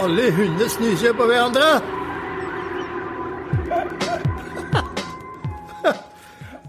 [0.00, 1.66] Alle hunder snuser på hverandre.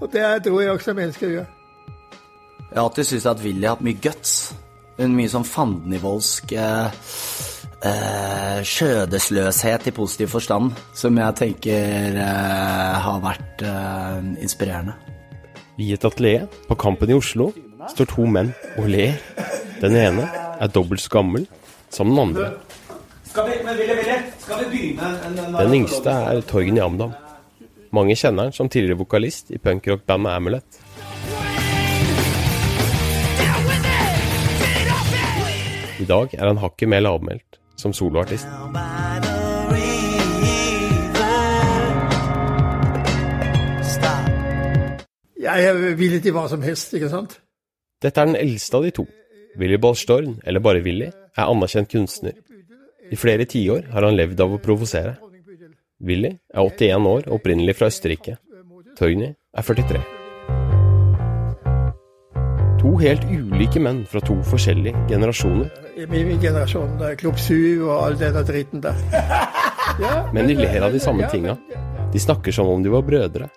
[0.01, 1.45] Og det tror jeg også mennesker gjør.
[2.71, 4.55] Jeg har alltid syntes at Willy har hatt mye guts.
[5.01, 6.89] En mye sånn fandenivoldsk eh,
[7.87, 14.93] eh, skjødesløshet i positiv forstand, som jeg tenker eh, har vært eh, inspirerende.
[15.81, 17.49] I et atelier på Kampen i Oslo
[17.91, 19.13] står to menn og ler.
[19.81, 20.27] Den ene
[20.61, 21.47] er dobbelt så gammel
[21.91, 22.51] som den andre.
[23.31, 25.09] Skal vi, men ville, Willy, skal vi begynne?
[25.63, 27.13] Den yngste er Torgen Jamdam.
[27.95, 30.79] Mange kjenner han som tidligere vokalist i punkrockbandet Amulet.
[36.01, 38.51] I dag er han hakket mer lavmælt som soloartist.
[45.39, 47.39] Jeg er villig til hva som helst, ikke sant?
[48.03, 49.07] Dette er den eldste av de to.
[49.55, 52.35] Willy Ballstorn, eller bare Willy, er anerkjent kunstner.
[53.11, 55.17] I flere tiår har han levd av å provosere.
[55.99, 58.37] Willy er 81 år opprinnelig fra Østerrike.
[58.95, 59.99] Tøyny er 43.
[62.79, 65.67] To helt ulike menn fra to forskjellige generasjoner.
[65.99, 69.03] I min generasjon, er Klubb 7 og all denne dritten der.
[70.33, 71.59] Men de ler av de samme tinga.
[72.15, 73.51] De snakker som om de var brødre.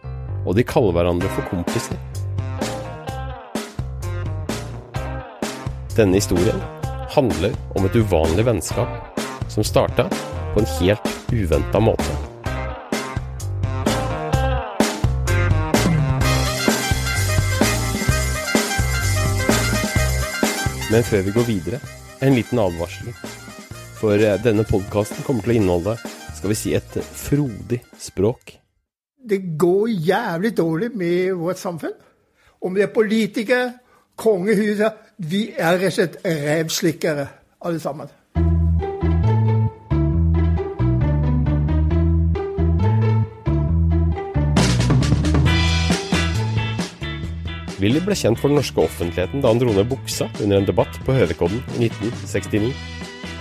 [0.44, 1.96] Og de kaller hverandre for kompiser.
[5.94, 6.58] Denne historien
[7.14, 9.13] handler om et uvanlig vennskap
[9.54, 10.08] som starta
[10.54, 12.14] på en helt uventa måte.
[20.90, 21.78] Men før vi går videre,
[22.22, 23.14] en liten advarsel.
[23.98, 25.94] For eh, denne podkasten kommer til å inneholde,
[26.36, 28.56] skal vi si, et frodig språk.
[29.24, 31.94] Det går jævlig dårlig med vårt samfunn.
[32.62, 33.72] Om det er politikere,
[34.14, 37.26] kongehuset Vi er rett og slett revslikkere,
[37.62, 38.10] alle sammen.
[47.84, 50.94] Willy ble kjent for den norske offentligheten da han dro ned buksa under en debatt
[51.04, 52.70] på Hønekodden i 1969.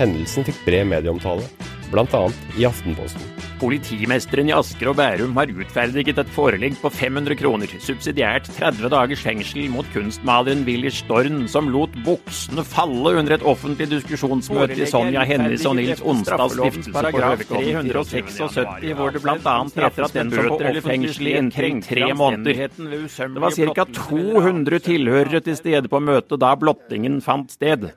[0.01, 1.45] Hendelsen fikk bred medieomtale,
[1.93, 2.23] bl.a.
[2.59, 3.23] i Aftenposten.
[3.63, 9.21] Politimesteren i Asker og Bærum har utferdiget et forelegg på 500 kroner, subsidiært 30 dagers
[9.23, 15.23] fengsel mot kunstmaleren Willy Storn, som lot buksene falle under et offentlig diskusjonsmøte i Sonja
[15.29, 19.57] Hennies og Nils Onstads stiftelse på Hønekodden 376, hvor det bl.a.
[19.79, 22.67] heter at den som på fengsel i inntil tre måneder.
[22.67, 23.87] Det var ca.
[24.03, 27.93] 200 tilhørere til stede på møtet da blottingen fant sted.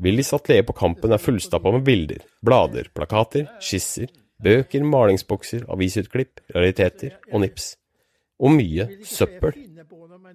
[0.00, 4.08] Willys atelier på Kampen er fullstappa med bilder, blader, plakater, skisser,
[4.42, 7.74] bøker, malingsbokser, avisutklipp, rariteter og nips.
[8.38, 9.56] Og mye søppel.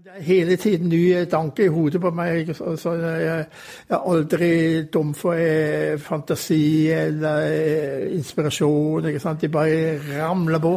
[0.03, 2.50] Det er hele tiden nye tanker i hodet på meg.
[2.58, 3.46] Så jeg
[3.88, 4.52] er aldri
[4.92, 9.08] dum for eh, fantasi eller eh, inspirasjon.
[9.08, 9.42] ikke sant?
[9.42, 10.74] De bare ramler på.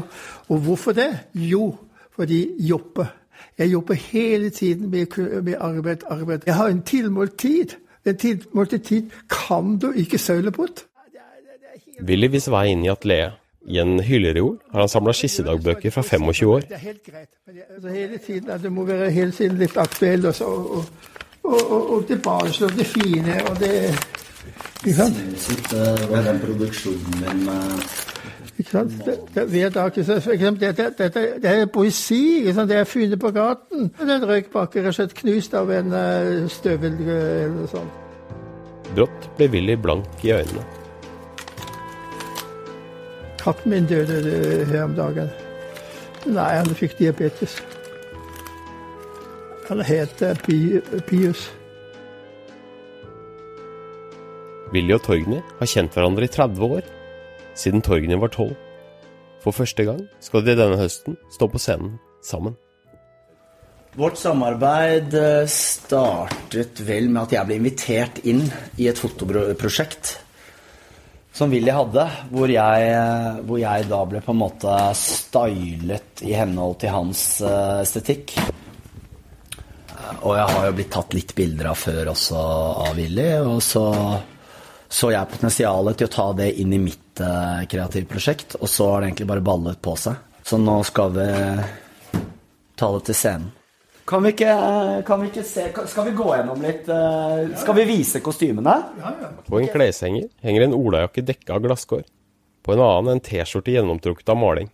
[0.49, 1.09] Og hvorfor det?
[1.35, 1.73] Jo,
[2.15, 3.11] fordi jobber.
[3.59, 5.07] Jeg jobber hele tiden med,
[5.43, 6.39] med arbeid, arbeid.
[6.47, 7.77] Jeg har en tilmålt tid.
[8.05, 10.85] Den tilmålte tid kan du ikke søle bort.
[12.07, 13.41] Willy viser vei inn i atelieret.
[13.67, 16.61] I en hyllereol har han samla skissedagbøker fra 25 år.
[16.69, 17.33] Det er helt greit.
[17.47, 20.27] Men altså, hele tiden, altså, må være hele tiden litt aktuell.
[20.27, 20.85] Og, og,
[21.43, 23.73] og, og, det barnslige og det fine og det
[24.85, 25.19] Ikke sant?
[25.73, 28.16] Hva er den produksjonen min sant?
[28.57, 32.53] Det, det, hver dag, det, er poesi.
[32.53, 33.91] Det er funnet på gaten.
[33.99, 38.03] Det er en røykpakke rett og slett knust av en uh, støvel eller noe sånt.
[38.95, 40.65] Brått ble Willy blank i øynene.
[43.43, 44.23] Katten min døde
[44.71, 45.29] her om dagen.
[46.27, 47.61] Nei, han fikk diabetes.
[49.69, 50.35] Han heter
[51.07, 51.51] Pius.
[54.73, 56.89] Willy og Torgny har kjent hverandre i 30 år,
[57.57, 58.55] siden Torgny var 12.
[59.43, 62.57] For første gang skal de denne høsten stå på scenen sammen.
[63.97, 68.43] Vårt samarbeid eh, startet vel med at jeg ble invitert inn
[68.77, 70.19] i et fotoprosjekt
[71.37, 76.37] som Willy hadde, hvor jeg, eh, hvor jeg, da ble på en måte stylet i
[76.37, 78.37] henhold til hans eh, estetikk.
[80.27, 82.47] Og jeg har jo blitt tatt litt bilder av før også
[82.87, 83.87] av Willy, og så
[84.87, 88.91] så jeg potensialet til å ta det inn i mitt uh, kreative prosjekt, og så
[88.93, 90.19] har det egentlig bare ballet på seg.
[90.47, 91.29] Så nå skal vi
[92.79, 93.53] ta det til scenen.
[94.07, 94.53] Kan vi ikke,
[95.03, 98.77] kan vi ikke se Skal vi gå gjennom litt uh, Skal vi vise kostymene?
[99.49, 102.05] På en kleshenger henger en olajakke dekka av glasskår.
[102.63, 104.71] På en annen en T-skjorte gjennomtrukket av maling.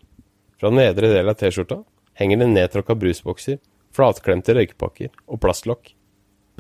[0.61, 1.81] Fra nedre del av T-skjorta
[2.21, 3.56] henger det nedtråkka brusbokser,
[3.97, 5.94] flatklemte røykepakker og plastlokk.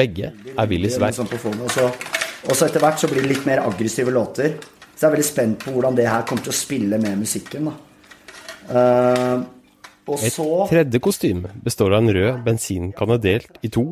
[0.00, 1.16] Begge er Willys verk.
[1.20, 4.56] Sånn Og så etter hvert så blir det litt mer aggressive låter.
[4.94, 7.70] Så jeg er veldig spent på hvordan det her kommer til å spille med musikken.
[7.70, 7.74] da.
[8.72, 9.42] Uh,
[10.06, 13.84] og Et så tredje kostyme består av en rød bensinkanne delt i to.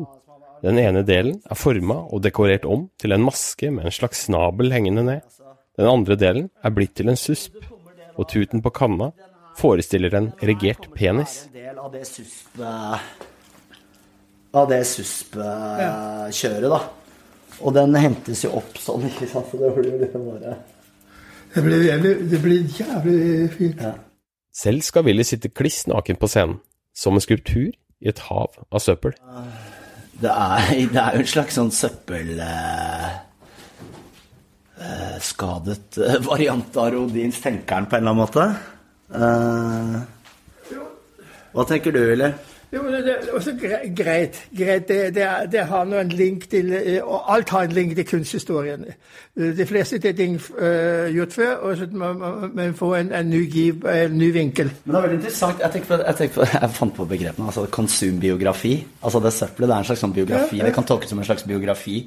[0.61, 4.73] Den ene delen er forma og dekorert om til en maske med en slags snabel
[4.75, 5.21] hengende ned.
[5.79, 7.55] Den andre delen er blitt til en susp,
[8.19, 9.11] og tuten på kanna
[9.57, 11.45] forestiller en erigert penis.
[11.47, 12.59] en del av det susp...
[14.51, 16.79] Av det susp-kjøret, da.
[17.63, 19.47] Og den hentes jo opp sånn, ikke sant.
[19.47, 20.57] Så det blir jo liksom bare
[21.51, 23.81] Det blir, det blir jævlig fint.
[23.81, 23.93] ja.
[24.55, 26.59] Selv skal Willy sitte kliss naken på scenen,
[26.95, 29.13] som en skulptur i et hav av søppel.
[30.21, 32.33] Det er, det er jo en slags sånn søppel...
[32.39, 33.11] eh,
[34.81, 38.43] eh, skadet eh, variant av Rodins Tenkeren på en eller annen måte.
[39.15, 39.95] Eh,
[41.51, 42.31] hva tenker du, Willy?
[42.71, 44.37] Jo, det, det er også greit.
[44.57, 44.87] greit.
[44.87, 48.07] Det, det, det har nå en link til eh, Og alt har en link til
[48.07, 48.85] kunsthistorien.
[49.35, 53.43] De fleste ting uh, gjort før, og så må man man får en, en, ny
[53.51, 54.71] giv, en ny vinkel.
[54.85, 55.59] Men det er veldig interessant.
[55.59, 57.45] Jeg, på, jeg, på, jeg fant på begrepene.
[57.45, 58.87] altså Konsumbiografi.
[59.03, 60.57] Altså det søppelet det er en slags sånn biografi.
[60.57, 60.69] Ja, ja.
[60.69, 62.05] Det kan tolkes som en slags biografi.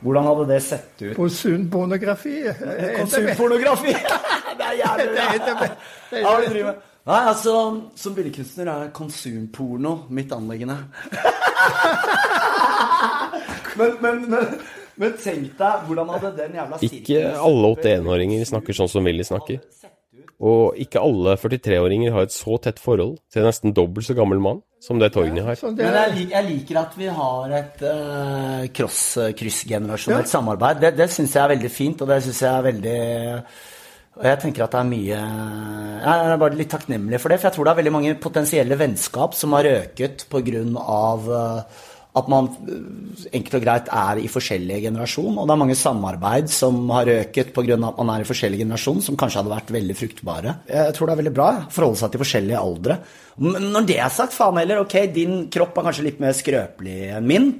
[0.00, 1.14] Hvordan hadde det sett ut?
[1.16, 2.42] På sunn pornografi.
[2.46, 3.94] eh, Konsumpornografi!
[4.58, 5.70] det er jævlig bra!
[6.10, 6.84] Hva er det du driver med?
[7.06, 7.52] Nei, altså,
[7.94, 10.76] Som billedkunstner er konsumporno mitt anliggende.
[13.78, 14.56] men, men, men,
[14.98, 19.62] men tenk deg, hvordan hadde den jævla Ikke alle 81-åringer snakker sånn som Willy snakker.
[20.36, 24.42] Og ikke alle 43-åringer har et så tett forhold til en nesten dobbelt så gammel
[24.42, 25.54] mann som det Torgny har.
[25.56, 26.02] Ja, det Men er.
[26.02, 30.82] jeg, lik, jeg liker at vi har et uh, kryssgenerasjonelt samarbeid.
[30.82, 33.00] Det, det syns jeg er veldig fint, og det syns jeg er veldig
[34.16, 37.50] og jeg tenker at det er mye Jeg er bare litt takknemlig for det, for
[37.50, 40.62] jeg tror det er veldig mange potensielle vennskap som har røket pga.
[41.26, 41.84] Uh,
[42.16, 45.36] at man uh, enkelt og greit er i forskjellige generasjon.
[45.36, 47.76] Og det er mange samarbeid som har røket pga.
[47.76, 50.54] at man er i forskjellig generasjon, som kanskje hadde vært veldig fruktbare.
[50.70, 53.00] Jeg tror det er veldig bra å forholde seg til forskjellige aldre.
[53.44, 56.96] Men når det er sagt, faen heller, ok, din kropp er kanskje litt mer skrøpelig
[57.18, 57.50] enn min.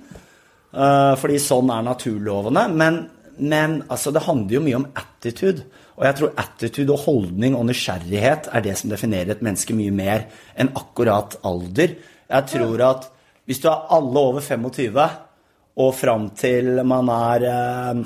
[0.73, 2.65] Uh, fordi sånn er naturlovene.
[2.73, 3.03] Men,
[3.39, 5.67] men altså, det handler jo mye om attitude.
[5.97, 9.95] Og jeg tror attitude og holdning og nysgjerrighet er det som definerer et menneske mye
[9.95, 11.97] mer enn akkurat alder.
[12.29, 13.09] Jeg tror at
[13.47, 15.07] hvis du er alle over 25
[15.77, 18.05] og fram til man er eh,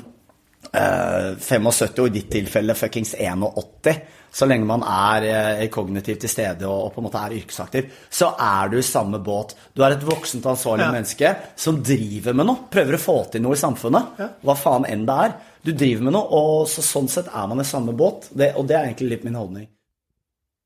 [0.77, 4.01] eh, 75, og i ditt tilfelle fuckings 81,
[4.31, 7.89] så lenge man er eh, kognitivt til stede og, og på en måte er yrkesaktiv,
[8.09, 9.55] så er du i samme båt.
[9.75, 10.91] Du er et voksent, ansvarlig Ja.
[10.95, 15.03] menneske som driver med noe, prøver å få til noe i samfunnet, hva faen enn
[15.09, 15.35] det er.
[15.67, 18.65] Du driver med noe, og så, sånn sett er man i samme båt, det, og
[18.71, 19.67] det er egentlig litt min holdning.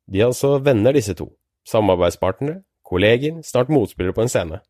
[0.07, 1.31] De er altså venner, disse to.
[1.67, 4.61] Samarbeidspartnere, kolleger, snart motspillere på en scene.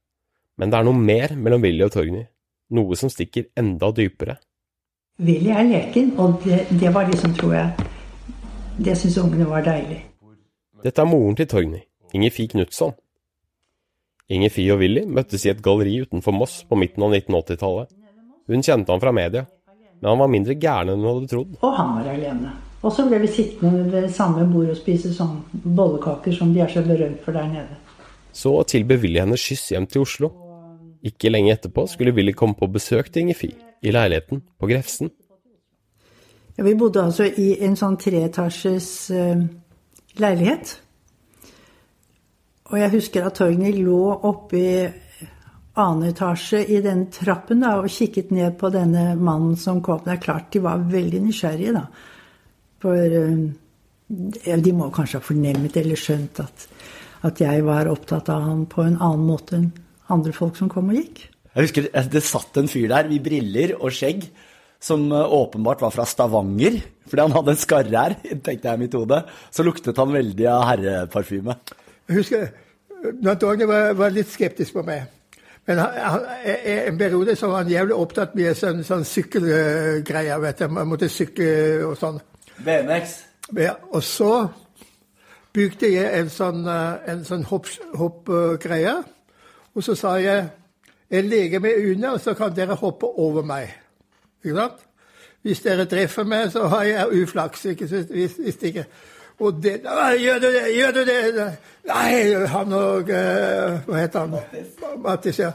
[0.58, 2.24] Men det er noe mer mellom Willy og Torgny.
[2.72, 4.38] Noe som stikker enda dypere.
[5.20, 7.92] Willy er leken, og det, det var liksom, tror jeg
[8.78, 10.02] Det syns ungene var deilig.
[10.84, 11.80] Dette er moren til Torgny,
[12.14, 12.92] Inger Fie Knutson.
[14.28, 17.94] Inger Fie og Willy møttes i et galleri utenfor Moss på midten av 1980-tallet.
[18.52, 19.46] Hun kjente han fra media,
[20.02, 21.56] men han var mindre gæren enn hun hadde trodd.
[21.62, 22.52] Og han var alene.
[22.84, 26.74] Og så ble vi sittende ved samme bord og spise sånn bollekaker som de er
[26.74, 27.80] så berømt for der nede.
[28.36, 30.34] Så tilbød Willy henne skyss hjem til Oslo.
[31.06, 35.16] Ikke lenge etterpå skulle Willy komme på besøk til Inger Fie, i leiligheten på Grefsen.
[36.56, 39.42] Ja, vi bodde altså i en sånn treetasjes eh,
[40.22, 40.78] leilighet.
[42.72, 44.70] Og jeg husker at Torgny lå oppe i
[45.76, 50.00] annen etasje i den trappen da, og kikket ned på denne mannen som kom.
[50.06, 51.84] Det er klart de var veldig nysgjerrige, da.
[52.84, 56.68] For eh, de må kanskje ha fornemmet eller skjønt at,
[57.28, 59.72] at jeg var opptatt av ham på en annen måte enn
[60.14, 61.26] andre folk som kom og gikk.
[61.56, 64.28] Jeg husker det satt en fyr der i briller og skjegg,
[64.86, 68.16] som eh, åpenbart var fra Stavanger, fordi han hadde en skarre her,
[68.46, 69.24] tenkte jeg i mitt hode.
[69.54, 71.58] Så luktet han veldig av herreparfyme.
[72.06, 72.48] Jeg husker
[73.42, 75.06] Torgny var, var litt skeptisk på meg.
[75.66, 80.42] Men han, han, en periode så var han jævlig opptatt med sånn, sånn sykkelgreier.
[80.42, 80.68] vet du.
[80.74, 81.48] Man måtte sykle
[81.88, 82.20] og sånn.
[82.66, 83.16] BMX.
[83.58, 84.32] Ja, og så
[85.56, 87.98] bygde jeg en sånn, eh, en sånn hoppgreie.
[87.98, 90.46] Hopp, eh, og så sa jeg
[91.10, 93.70] jeg legger meg under, og så kan dere hoppe over meg.
[94.46, 94.86] Ikke sant?
[95.46, 97.66] Hvis dere treffer meg, så har jeg uflaks.
[97.66, 98.14] ikke sant?
[98.14, 98.86] Hvis, hvis ikke.
[99.40, 99.82] Og det
[100.22, 100.64] Gjør du det?
[100.76, 101.48] Gjør du det?
[101.90, 104.38] Nei, han og eh, Hva heter han?
[105.04, 105.40] Mattis.
[105.40, 105.52] ja.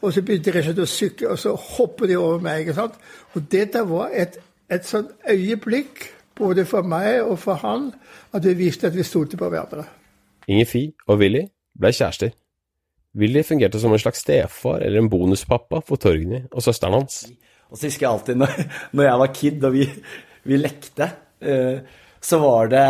[0.00, 2.60] Og så begynte de å sykle, og så hopper de over meg.
[2.60, 2.94] ikke sant?
[3.34, 4.38] Og dette var et,
[4.72, 6.06] et sånn øyeblikk,
[6.38, 7.90] både for meg og for han,
[8.32, 9.84] at vi visste at vi stolte på hverandre.
[10.48, 11.44] Inger Fie og Willy
[11.76, 12.32] ble kjærester.
[13.18, 17.26] Willy fungerte som en slags stefar eller en bonuspappa for Torgny og søsteren hans.
[17.70, 18.60] Og så husker jeg alltid når,
[18.98, 19.88] når jeg var kid og vi,
[20.50, 21.10] vi lekte,
[21.46, 22.86] uh, så var det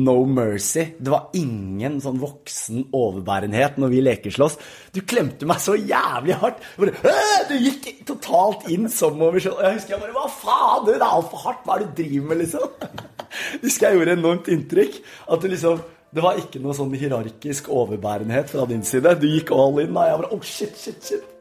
[0.00, 0.86] no mercy.
[0.96, 4.56] Det var ingen sånn voksen overbærenhet når vi lekeslåss.
[4.96, 6.64] Du klemte meg så jævlig hardt.
[6.80, 7.12] Bare,
[7.50, 9.60] du gikk totalt inn som over sånn.
[9.66, 11.66] Jeg husker jeg bare Hva faen, du, det er altfor hardt.
[11.66, 12.68] Hva er det du driver med, liksom?
[12.80, 15.02] Jeg husker jeg gjorde enormt inntrykk.
[15.28, 19.12] At du liksom det var ikke noe sånn hierarkisk overbærenhet fra din side.
[19.20, 19.92] Du gikk all in.
[19.92, 21.39] Og jeg bare oh shit, shit, shit.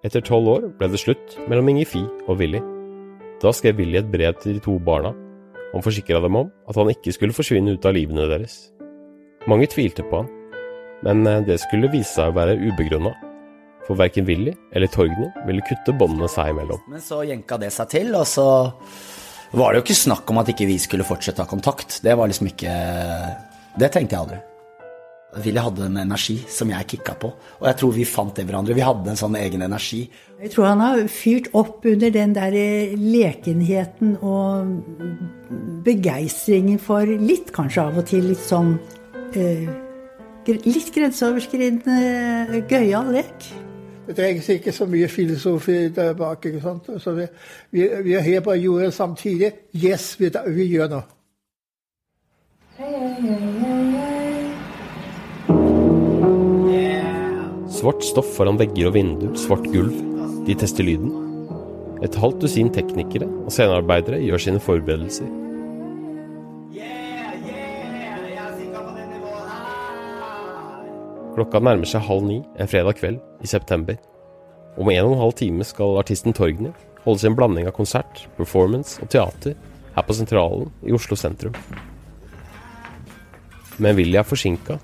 [0.00, 2.60] Etter tolv år ble det slutt mellom Ingefi og Willy.
[3.42, 5.12] Da skrev Willy et brev til de to barna.
[5.74, 8.70] Han forsikra dem om at han ikke skulle forsvinne ut av livene deres.
[9.50, 10.30] Mange tvilte på han,
[11.04, 13.12] men eh, det skulle vise seg å være ubegrunna.
[13.84, 16.80] For verken Willy eller Torgny ville kutte båndene seg imellom.
[16.88, 18.46] Men så jenka det seg til, og så
[19.52, 22.00] var det jo ikke snakk om at ikke vi skulle fortsette å ha kontakt.
[22.04, 22.72] Det var liksom ikke
[23.80, 24.40] Det tenkte jeg aldri.
[25.38, 28.74] Willy hadde en energi som jeg kicka på, og jeg tror vi fant det hverandre.
[28.74, 30.00] Vi hadde en sånn egen energi.
[30.40, 32.56] Jeg tror han har fyrt opp under den der
[32.98, 34.72] lekenheten og
[35.86, 38.74] begeistringen for litt, kanskje av og til, litt sånn
[39.36, 39.70] eh,
[40.50, 43.44] Litt grenseoverskridende gøyal lek.
[44.08, 46.48] Det trengs seg ikke så mye filosofi der bak.
[46.48, 46.88] ikke sant?
[46.98, 47.28] Så vi,
[47.76, 49.52] vi, vi er her på jorda samtidig.
[49.76, 51.19] Yes, vi, vi gjør noe.
[57.80, 59.94] Svart stoff foran vegger og vinduer, svart gulv.
[60.44, 61.14] De tester lyden.
[62.04, 65.30] Et halvt dusin teknikere og scenearbeidere gjør sine forberedelser.
[71.38, 73.96] Klokka nærmer seg halv ni en fredag kveld i september.
[74.76, 76.74] Om en og en halv time skal artisten Torgny
[77.06, 79.56] holde sin blanding av konsert, performance og teater
[79.96, 81.56] her på Sentralen i Oslo sentrum.
[83.80, 84.76] Men Willy er forsinka.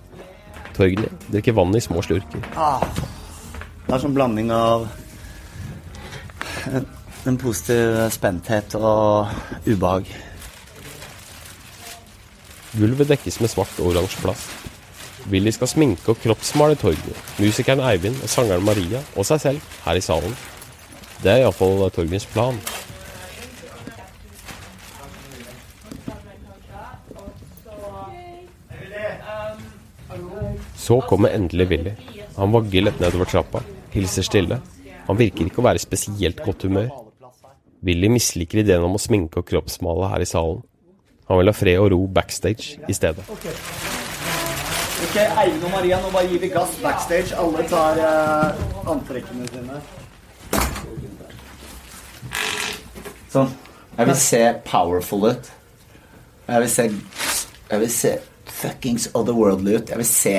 [0.76, 2.45] Torgny drikker vann i små slurker.
[3.87, 4.87] Det er sånn blanding av
[7.26, 9.33] en positiv spenthet og
[9.66, 10.09] ubehag.
[12.76, 14.52] Gulvet dekkes med svart og oransje plast.
[15.30, 19.99] Willy skal sminke og kroppsmale Torgny, musikeren Eivind og sangeren Maria og seg selv her
[19.99, 20.37] i salen.
[21.23, 22.59] Det er iallfall Torgnys plan.
[30.87, 31.93] Så kommer endelig Willy.
[32.37, 34.61] Han vagger lett nedover trappa, hilser stille.
[35.09, 36.93] Han virker ikke å være i spesielt godt humør.
[37.87, 40.61] Willy misliker ideen om å sminke og kroppsmale her i salen.
[41.26, 43.25] Han vil ha fred og ro backstage i stedet.
[43.26, 47.35] Ok, Eivind og Maria, nå bare gir vi gass backstage.
[47.35, 49.81] Alle tar uh, antrekkene sine.
[53.35, 53.50] Sånn.
[53.97, 55.50] Jeg vil se powerful ut.
[56.47, 58.14] Jeg vil se Jeg vil se
[58.61, 59.90] fuckings otherworldly ut.
[59.90, 60.37] Jeg vil se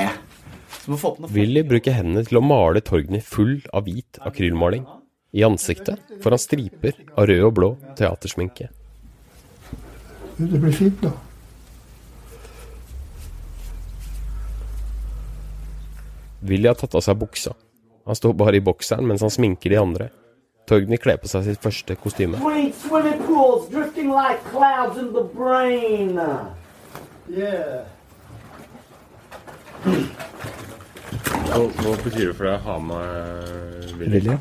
[0.87, 4.85] Willy bruker hendene til å male Torgny full av hvit akrylmaling.
[5.35, 8.69] I ansiktet får han striper av rød og blå teatersminke.
[10.37, 11.11] Det blir fint nå.
[16.47, 17.53] Willy har tatt av seg buksa.
[18.07, 20.09] Han står bare i bokseren mens han sminker de andre.
[20.67, 22.39] Torgny kler på seg sitt første kostyme.
[22.39, 22.85] Pools
[24.07, 24.43] like.
[27.27, 27.83] Yeah.
[31.47, 34.35] Hva betyr det for deg å ha med Willy?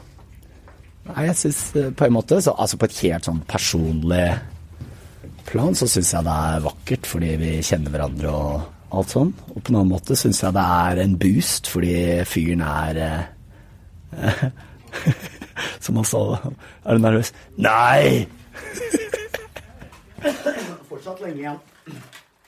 [1.07, 1.61] Nei, jeg syns
[1.95, 4.25] på en måte, så, altså på et helt sånn personlig
[5.47, 9.31] plan, så syns jeg det er vakkert fordi vi kjenner hverandre og alt sånn.
[9.55, 11.95] Og på en annen måte syns jeg det er en boost fordi
[12.29, 14.45] fyren er eh,
[15.85, 17.33] Som han sa Er du nervøs?
[17.61, 18.27] Nei!
[20.91, 21.59] Fortsatt lenge igjen.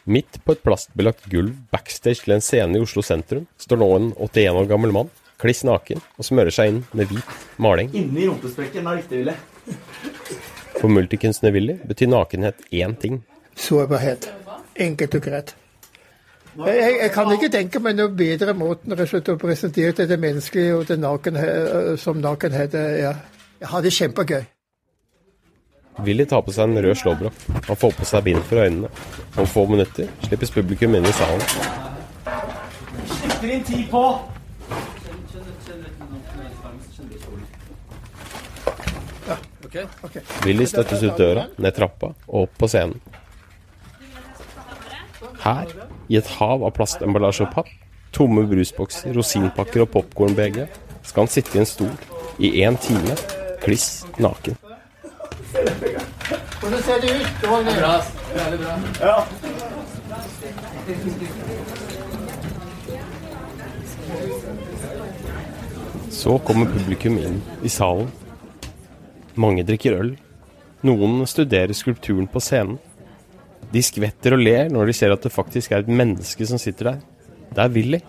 [0.08, 4.06] Midt på et plastbelagt gulv backstage til en scene i Oslo sentrum står nå en
[4.16, 7.92] 81 år gammel mann, kliss naken, og smører seg inn med hvit maling.
[7.92, 9.34] Inni rumpesprekken er riktig, Willy.
[10.78, 13.20] For multikunstner Willy betyr nakenhet én ting.
[13.52, 14.30] Sårbarhet.
[14.80, 15.54] Enkelt og greit.
[16.56, 20.88] Jeg, jeg, jeg kan ikke tenke meg noe bedre måten å presentere det menneskelige og
[20.88, 23.20] det nakenhet, som nakenhet er.
[23.60, 24.46] Jeg har det kjempegøy.
[26.04, 27.44] Willy tar på seg en rød slåbrok.
[27.66, 28.90] Han får på seg bind for øynene.
[29.38, 31.42] Om få minutter slippes publikum inn i salen.
[33.18, 34.04] Slipper inn ti på.
[40.46, 43.00] Willy støttes ut døra, ned trappa og opp på scenen.
[45.42, 45.74] Her,
[46.08, 47.68] i et hav av plastemballasje og papp,
[48.14, 50.70] tomme brusbokser, rosinpakker og popkornbeger,
[51.02, 51.92] skal han sitte i en stol
[52.38, 53.18] i én time,
[53.64, 54.56] kliss naken.
[56.60, 57.28] Hvordan ser det ut?
[57.40, 57.60] Det var
[59.00, 59.24] Ja.
[66.10, 68.08] Så kommer publikum inn i salen.
[69.34, 70.16] Mange drikker øl.
[70.82, 72.78] Noen studerer skulpturen på scenen.
[73.72, 76.92] De skvetter og ler når de ser at det faktisk er et menneske som sitter
[76.92, 76.98] der.
[77.54, 78.00] Det er Willy.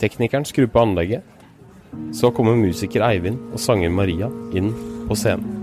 [0.00, 1.22] Teknikeren skrur på anlegget.
[2.16, 4.72] Så kommer musiker Eivind og sanger Maria inn
[5.06, 5.59] på scenen.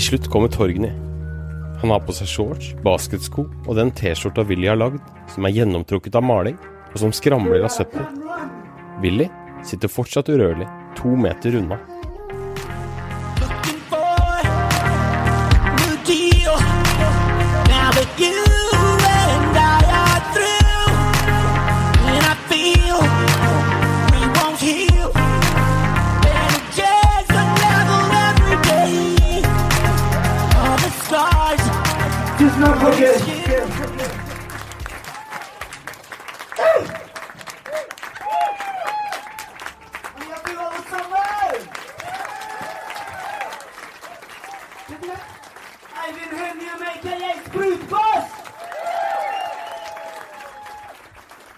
[0.00, 0.88] Til slutt kommer Torgny.
[1.82, 6.16] Han har på seg shorts, basketsko og den T-skjorta Willy har lagd, som er gjennomtrukket
[6.16, 6.56] av maling,
[6.88, 8.06] og som skramler av søppel.
[9.04, 9.26] Willy
[9.60, 10.64] sitter fortsatt urørlig,
[10.96, 11.76] to meter unna.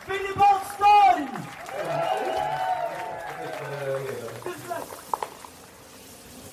[0.09, 1.29] Bolstorm!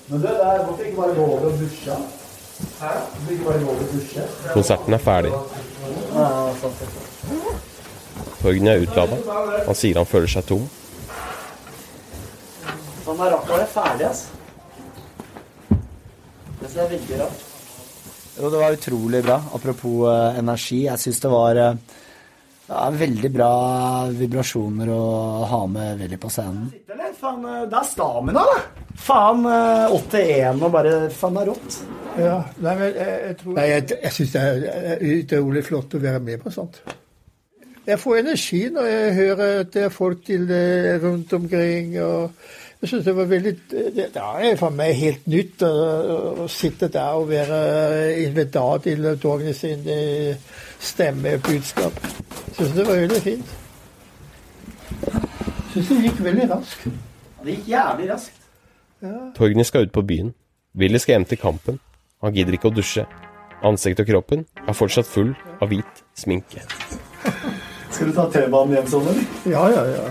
[0.08, 1.96] Men det der, hvorfor ikke bare gå over og dusje?
[2.80, 2.86] Hæ?
[2.86, 4.22] Hvorfor ikke bare gå over og dusje?
[4.52, 5.32] Konserten er ferdig.
[8.42, 9.16] Torgny er utlada.
[9.66, 10.66] Han sier han føler seg tom.
[13.04, 14.26] Faen, det er rart å være ferdig, altså.
[16.60, 17.46] Det synes er veldig rart.
[18.40, 19.40] Jo, det var utrolig bra.
[19.54, 20.84] Apropos eh, energi.
[20.86, 21.58] Jeg syns det var
[22.80, 23.50] eh, ja, veldig bra
[24.16, 25.02] vibrasjoner å
[25.50, 26.70] ha med Willy på scenen.
[27.20, 28.86] Faen, eh, det er stamina, da!
[29.00, 31.76] Faen, eh, 8-1 og bare Faen, det er rått.
[32.20, 36.02] Ja, nei, men jeg, jeg tror Nei, jeg, jeg syns det er utrolig flott å
[36.02, 36.80] være med på sånt.
[37.86, 41.94] Jeg får energi når jeg hører at det er folk til det rundt omkring.
[42.02, 42.30] og
[42.80, 45.72] jeg synes det var veldig Det, er for meg helt nytt å,
[46.44, 47.58] å sitte der og være
[48.24, 50.36] invitat til togene sin eh,
[50.80, 52.00] stemmebudskap.
[52.00, 53.56] Jeg synes det var veldig fint.
[55.00, 56.86] Jeg synes det gikk veldig raskt.
[57.44, 58.40] Det gikk jævlig raskt.
[59.36, 60.32] Torgny skal ut på byen.
[60.74, 61.80] Willy skal hjem til kampen.
[62.24, 63.04] Han gidder ikke å dusje.
[63.64, 66.64] Ansiktet og kroppen er fortsatt full av hvit sminke.
[67.90, 69.24] Skal du ta T-banen hjem sånn, eller?
[69.52, 70.08] Ja, ja, ja.